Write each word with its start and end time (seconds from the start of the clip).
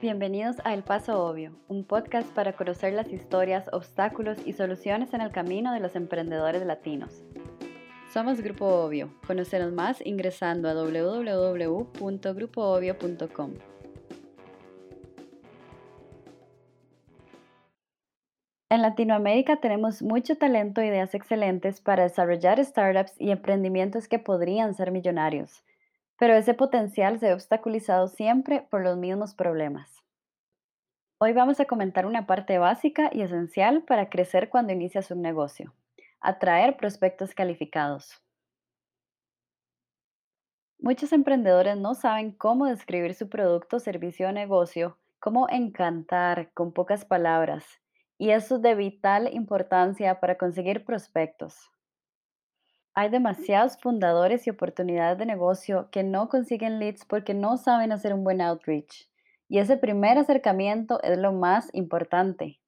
Bienvenidos 0.00 0.58
a 0.62 0.74
El 0.74 0.84
Paso 0.84 1.26
Obvio, 1.26 1.56
un 1.66 1.82
podcast 1.82 2.32
para 2.32 2.52
conocer 2.52 2.92
las 2.92 3.12
historias, 3.12 3.64
obstáculos 3.72 4.38
y 4.46 4.52
soluciones 4.52 5.12
en 5.12 5.20
el 5.20 5.32
camino 5.32 5.72
de 5.72 5.80
los 5.80 5.96
emprendedores 5.96 6.64
latinos. 6.64 7.24
Somos 8.14 8.40
Grupo 8.40 8.64
Obvio. 8.64 9.12
Conocernos 9.26 9.72
más 9.72 10.00
ingresando 10.06 10.68
a 10.68 10.74
www.grupoobvio.com. 10.74 13.54
En 18.70 18.82
Latinoamérica 18.82 19.56
tenemos 19.56 20.00
mucho 20.00 20.38
talento 20.38 20.80
e 20.80 20.86
ideas 20.86 21.12
excelentes 21.16 21.80
para 21.80 22.04
desarrollar 22.04 22.64
startups 22.64 23.14
y 23.18 23.32
emprendimientos 23.32 24.06
que 24.06 24.20
podrían 24.20 24.74
ser 24.74 24.92
millonarios, 24.92 25.64
pero 26.18 26.34
ese 26.34 26.52
potencial 26.52 27.18
se 27.20 27.26
ve 27.26 27.32
obstaculizado 27.32 28.08
siempre 28.08 28.66
por 28.70 28.82
los 28.82 28.96
mismos 28.96 29.34
problemas. 29.34 30.02
Hoy 31.20 31.32
vamos 31.32 31.60
a 31.60 31.64
comentar 31.64 32.06
una 32.06 32.26
parte 32.26 32.58
básica 32.58 33.08
y 33.12 33.22
esencial 33.22 33.82
para 33.84 34.10
crecer 34.10 34.48
cuando 34.48 34.72
inicias 34.72 35.10
un 35.10 35.22
negocio, 35.22 35.74
atraer 36.20 36.76
prospectos 36.76 37.34
calificados. 37.34 38.20
Muchos 40.80 41.12
emprendedores 41.12 41.76
no 41.76 41.94
saben 41.94 42.32
cómo 42.32 42.66
describir 42.66 43.14
su 43.14 43.28
producto, 43.28 43.80
servicio 43.80 44.28
o 44.28 44.32
negocio, 44.32 44.96
cómo 45.18 45.48
encantar 45.48 46.52
con 46.52 46.72
pocas 46.72 47.04
palabras, 47.04 47.64
y 48.16 48.30
eso 48.30 48.56
es 48.56 48.62
de 48.62 48.74
vital 48.74 49.32
importancia 49.32 50.20
para 50.20 50.36
conseguir 50.36 50.84
prospectos. 50.84 51.70
Hay 52.94 53.10
demasiados 53.10 53.78
fundadores 53.78 54.46
y 54.46 54.50
oportunidades 54.50 55.18
de 55.18 55.26
negocio 55.26 55.88
que 55.90 56.02
no 56.02 56.28
consiguen 56.28 56.78
leads 56.78 57.04
porque 57.04 57.34
no 57.34 57.56
saben 57.56 57.92
hacer 57.92 58.12
un 58.12 58.24
buen 58.24 58.40
outreach. 58.40 59.08
Y 59.48 59.58
ese 59.58 59.76
primer 59.76 60.18
acercamiento 60.18 61.02
es 61.02 61.18
lo 61.18 61.32
más 61.32 61.68
importante. 61.72 62.60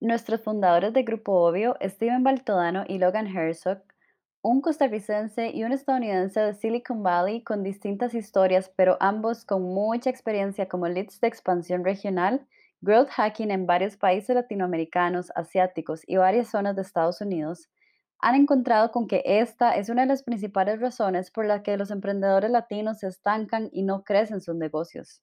Nuestros 0.00 0.42
fundadores 0.42 0.92
de 0.92 1.04
Grupo 1.04 1.32
Obvio, 1.32 1.76
Steven 1.82 2.22
Baltodano 2.22 2.84
y 2.86 2.98
Logan 2.98 3.26
Herzog, 3.26 3.82
un 4.42 4.60
costarricense 4.60 5.50
y 5.50 5.64
un 5.64 5.72
estadounidense 5.72 6.38
de 6.38 6.54
Silicon 6.54 7.02
Valley 7.02 7.42
con 7.42 7.62
distintas 7.62 8.14
historias, 8.14 8.70
pero 8.76 8.96
ambos 9.00 9.44
con 9.44 9.62
mucha 9.62 10.10
experiencia 10.10 10.68
como 10.68 10.86
leads 10.86 11.20
de 11.20 11.28
expansión 11.28 11.82
regional, 11.82 12.46
growth 12.80 13.08
hacking 13.08 13.50
en 13.50 13.66
varios 13.66 13.96
países 13.96 14.36
latinoamericanos, 14.36 15.32
asiáticos 15.34 16.02
y 16.06 16.16
varias 16.16 16.48
zonas 16.48 16.76
de 16.76 16.82
Estados 16.82 17.20
Unidos, 17.20 17.70
han 18.18 18.34
encontrado 18.34 18.92
con 18.92 19.06
que 19.06 19.22
esta 19.24 19.76
es 19.76 19.88
una 19.88 20.02
de 20.02 20.08
las 20.08 20.22
principales 20.22 20.80
razones 20.80 21.30
por 21.30 21.46
las 21.46 21.62
que 21.62 21.76
los 21.76 21.90
emprendedores 21.90 22.50
latinos 22.50 23.00
se 23.00 23.08
estancan 23.08 23.68
y 23.72 23.82
no 23.82 24.04
crecen 24.04 24.40
sus 24.40 24.54
negocios. 24.54 25.22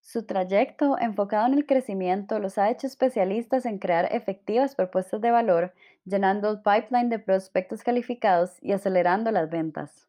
Su 0.00 0.24
trayecto 0.24 0.96
enfocado 1.00 1.46
en 1.46 1.54
el 1.54 1.66
crecimiento 1.66 2.38
los 2.38 2.58
ha 2.58 2.70
hecho 2.70 2.86
especialistas 2.86 3.66
en 3.66 3.78
crear 3.78 4.08
efectivas 4.14 4.76
propuestas 4.76 5.20
de 5.20 5.32
valor, 5.32 5.74
llenando 6.04 6.48
el 6.50 6.62
pipeline 6.62 7.08
de 7.08 7.18
prospectos 7.18 7.82
calificados 7.82 8.56
y 8.62 8.72
acelerando 8.72 9.32
las 9.32 9.50
ventas. 9.50 10.06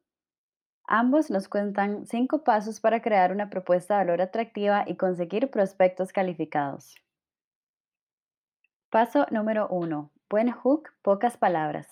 Ambos 0.88 1.29
nos 1.31 1.49
cuentan 1.49 2.05
cinco 2.05 2.44
pasos 2.44 2.79
para 2.79 3.01
crear 3.01 3.31
una 3.31 3.49
propuesta 3.49 3.95
de 3.95 4.05
valor 4.05 4.22
atractiva 4.22 4.83
y 4.88 4.95
conseguir 4.95 5.49
prospectos 5.49 6.13
calificados. 6.13 6.95
Paso 8.89 9.25
número 9.31 9.67
1. 9.69 10.11
Buen 10.30 10.52
hook, 10.52 10.89
pocas 11.03 11.38
palabras. 11.38 11.88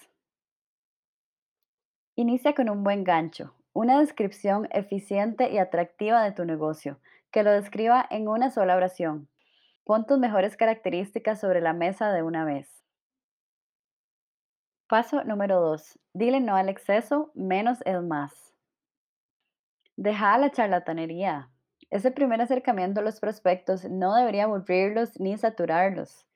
Inicia 2.18 2.54
con 2.54 2.70
un 2.70 2.84
buen 2.84 3.06
gancho, 3.06 3.56
una 3.72 3.98
descripción 3.98 4.68
eficiente 4.72 5.50
y 5.52 5.58
atractiva 5.58 6.22
de 6.22 6.34
tu 6.34 6.44
negocio, 6.44 7.00
que 7.32 7.44
lo 7.44 7.54
describa 7.54 8.06
en 8.10 8.28
una 8.28 8.50
sola 8.50 8.76
oración. 8.76 9.30
Pon 9.86 10.06
tus 10.06 10.20
mejores 10.20 10.58
características 10.58 11.40
sobre 11.40 11.62
la 11.62 11.72
mesa 11.72 12.12
de 12.12 12.24
una 12.24 12.44
vez. 12.44 12.84
Paso 14.90 15.24
número 15.24 15.62
2. 15.62 15.98
Dile 16.12 16.42
no 16.42 16.58
al 16.58 16.68
exceso, 16.68 17.32
menos 17.36 17.80
es 17.86 18.02
más. 18.04 18.54
Deja 19.96 20.38
la 20.40 20.52
charlatanería. 20.52 21.50
Ese 21.90 22.12
primer 22.12 22.42
acercamiento 22.42 23.00
a 23.00 23.04
los 23.04 23.22
prospectos 23.22 23.86
no 23.86 24.14
debería 24.14 24.44
aburrirlos 24.44 25.18
ni 25.22 25.38
saturarlos. 25.38 26.28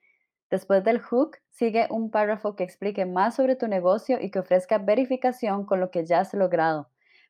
Después 0.50 0.84
del 0.84 1.00
hook, 1.00 1.38
sigue 1.50 1.88
un 1.90 2.12
párrafo 2.12 2.56
que 2.56 2.64
explique 2.64 3.06
más 3.06 3.36
sobre 3.36 3.56
tu 3.56 3.68
negocio 3.68 4.20
y 4.20 4.32
que 4.32 4.40
ofrezca 4.40 4.78
verificación 4.78 5.66
con 5.66 5.80
lo 5.80 5.92
que 5.92 6.06
ya 6.06 6.20
has 6.20 6.34
logrado 6.34 6.90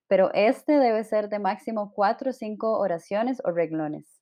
pero 0.09 0.31
este 0.33 0.73
debe 0.73 1.03
ser 1.03 1.29
de 1.29 1.37
máximo 1.37 1.93
cuatro 1.93 2.31
o 2.31 2.33
cinco 2.33 2.79
oraciones 2.79 3.41
o 3.45 3.51
reglones. 3.51 4.19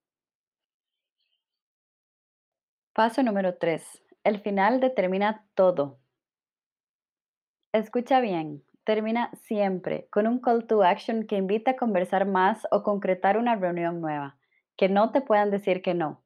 Paso 2.94 3.24
número 3.24 3.56
3. 3.58 4.04
El 4.26 4.42
final 4.42 4.82
determina 4.82 5.48
todo. 5.56 6.00
Escucha 7.72 8.20
bien, 8.20 8.66
termina 8.84 9.32
siempre 9.44 10.10
con 10.12 10.28
un 10.28 10.42
call 10.42 10.68
to 10.68 10.84
action 10.84 11.26
que 11.26 11.38
invita 11.38 11.72
a 11.72 11.76
conversar 11.78 12.26
más 12.26 12.68
o 12.70 12.84
concretar 12.84 13.38
una 13.38 13.56
reunión 13.56 14.02
nueva, 14.02 14.38
que 14.76 14.90
no 14.90 15.14
te 15.14 15.22
puedan 15.22 15.52
decir 15.52 15.82
que 15.82 15.94
no. 15.94 16.22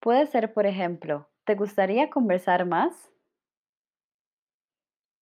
Puede 0.00 0.26
ser, 0.26 0.52
por 0.52 0.66
ejemplo, 0.66 1.28
¿te 1.44 1.54
gustaría 1.54 2.10
conversar 2.10 2.66
más? 2.66 3.10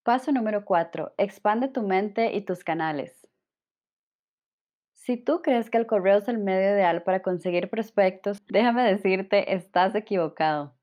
Paso 0.02 0.32
número 0.32 0.64
4. 0.64 1.14
Expande 1.18 1.68
tu 1.68 1.82
mente 1.82 2.34
y 2.34 2.42
tus 2.42 2.64
canales. 2.64 3.26
Si 4.94 5.16
tú 5.16 5.40
crees 5.42 5.70
que 5.70 5.78
el 5.78 5.86
correo 5.86 6.18
es 6.18 6.28
el 6.28 6.38
medio 6.38 6.74
ideal 6.74 7.02
para 7.02 7.22
conseguir 7.22 7.70
prospectos, 7.70 8.42
déjame 8.48 8.82
decirte, 8.84 9.54
estás 9.54 9.94
equivocado. 9.94 10.74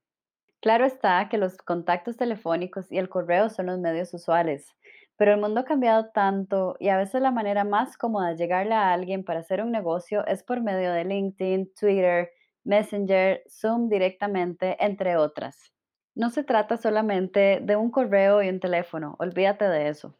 Claro 0.60 0.86
está 0.86 1.30
que 1.30 1.38
los 1.38 1.58
contactos 1.58 2.18
telefónicos 2.18 2.92
y 2.92 2.98
el 2.98 3.10
correo 3.10 3.50
son 3.50 3.68
los 3.68 3.80
medios 3.80 4.14
usuales, 4.14 4.76
pero 5.18 5.34
el 5.34 5.40
mundo 5.40 5.62
ha 5.62 5.66
cambiado 5.66 6.10
tanto 6.10 6.76
y 6.80 6.90
a 6.90 6.98
veces 6.98 7.22
la 7.22 7.32
manera 7.32 7.64
más 7.64 7.96
cómoda 7.96 8.30
de 8.30 8.38
llegarle 8.38 8.74
a 8.74 8.92
alguien 8.92 9.24
para 9.24 9.42
hacer 9.42 9.62
un 9.62 9.72
negocio 9.72 10.26
es 10.26 10.44
por 10.44 10.62
medio 10.62 10.92
de 10.92 11.06
LinkedIn, 11.06 11.74
Twitter, 11.80 12.32
Messenger, 12.68 13.44
Zoom 13.50 13.88
directamente, 13.88 14.76
entre 14.84 15.16
otras. 15.16 15.74
No 16.16 16.30
se 16.30 16.44
trata 16.44 16.76
solamente 16.76 17.60
de 17.62 17.76
un 17.78 17.90
correo 17.90 18.44
y 18.44 18.50
un 18.50 18.60
teléfono, 18.60 19.16
olvídate 19.20 19.66
de 19.66 19.88
eso. 19.88 20.18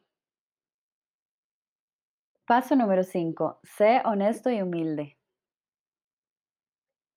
Paso 2.46 2.78
número 2.78 3.04
5. 3.04 3.60
Sé 3.64 4.02
honesto 4.06 4.50
y 4.50 4.62
humilde. 4.62 5.18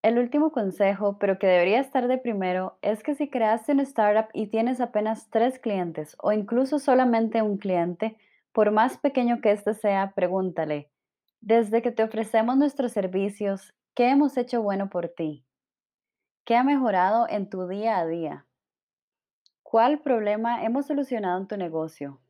El 0.03 0.19
último 0.19 0.51
consejo, 0.51 1.19
pero 1.19 1.39
que 1.39 1.47
debería 1.47 1.79
estar 1.79 2.09
de 2.09 2.19
primero, 2.19 2.79
es 2.83 3.05
que 3.05 3.15
si 3.15 3.31
creaste 3.31 3.71
una 3.71 3.85
startup 3.85 4.31
y 4.33 4.49
tienes 4.49 4.81
apenas 4.81 5.31
tres 5.31 5.61
clientes 5.61 6.17
o 6.21 6.33
incluso 6.33 6.81
solamente 6.81 7.43
un 7.43 7.59
cliente, 7.59 8.17
por 8.53 8.73
más 8.73 8.99
pequeño 8.99 9.41
que 9.41 9.53
éste 9.53 9.75
sea, 9.75 10.13
pregúntale, 10.17 10.91
desde 11.41 11.83
que 11.83 11.93
te 11.93 12.03
ofrecemos 12.03 12.57
nuestros 12.57 12.91
servicios, 12.91 13.75
¿qué 13.95 14.11
hemos 14.11 14.37
hecho 14.37 14.63
bueno 14.63 14.89
por 14.89 15.09
ti? 15.09 15.45
¿Qué 16.45 16.57
ha 16.57 16.65
mejorado 16.65 17.27
en 17.29 17.49
tu 17.49 17.67
día 17.69 17.99
a 17.99 18.07
día? 18.07 18.47
¿Cuál 19.63 20.01
problema 20.01 20.65
hemos 20.65 20.87
solucionado 20.87 21.39
en 21.41 21.47
tu 21.47 21.57
negocio? 21.57 22.21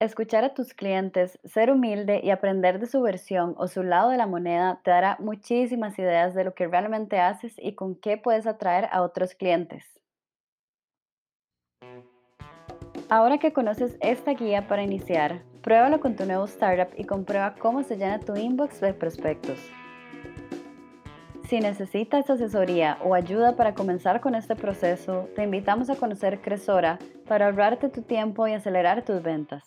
Escuchar 0.00 0.42
a 0.42 0.54
tus 0.54 0.74
clientes, 0.74 1.38
ser 1.44 1.70
humilde 1.70 2.20
y 2.22 2.30
aprender 2.30 2.80
de 2.80 2.86
su 2.86 3.00
versión 3.00 3.54
o 3.58 3.68
su 3.68 3.84
lado 3.84 4.10
de 4.10 4.16
la 4.16 4.26
moneda 4.26 4.80
te 4.82 4.90
dará 4.90 5.16
muchísimas 5.20 5.98
ideas 5.98 6.34
de 6.34 6.42
lo 6.44 6.54
que 6.54 6.66
realmente 6.66 7.20
haces 7.20 7.54
y 7.58 7.74
con 7.74 7.94
qué 7.94 8.16
puedes 8.16 8.46
atraer 8.48 8.88
a 8.90 9.02
otros 9.02 9.34
clientes. 9.34 10.00
Ahora 13.10 13.38
que 13.38 13.54
conoces 13.54 13.96
esta 14.00 14.32
guía 14.32 14.68
para 14.68 14.82
iniciar, 14.82 15.40
pruébalo 15.62 15.98
con 15.98 16.14
tu 16.14 16.26
nuevo 16.26 16.44
startup 16.44 16.92
y 16.94 17.04
comprueba 17.04 17.54
cómo 17.54 17.82
se 17.82 17.96
llena 17.96 18.20
tu 18.20 18.36
inbox 18.36 18.82
de 18.82 18.92
prospectos. 18.92 19.58
Si 21.48 21.58
necesitas 21.58 22.28
asesoría 22.28 22.98
o 23.02 23.14
ayuda 23.14 23.56
para 23.56 23.74
comenzar 23.74 24.20
con 24.20 24.34
este 24.34 24.54
proceso, 24.54 25.26
te 25.34 25.44
invitamos 25.44 25.88
a 25.88 25.96
conocer 25.96 26.42
Cresora 26.42 26.98
para 27.26 27.46
ahorrarte 27.46 27.88
tu 27.88 28.02
tiempo 28.02 28.46
y 28.46 28.52
acelerar 28.52 29.02
tus 29.02 29.22
ventas. 29.22 29.64